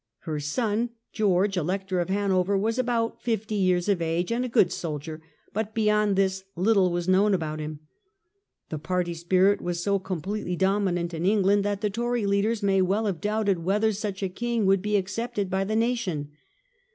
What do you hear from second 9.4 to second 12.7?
was so completely dominant in England that the Tory leaders